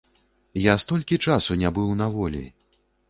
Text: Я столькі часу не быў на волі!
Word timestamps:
Я 0.61 0.73
столькі 0.83 1.19
часу 1.27 1.59
не 1.65 1.69
быў 1.77 1.93
на 2.01 2.07
волі! 2.17 2.43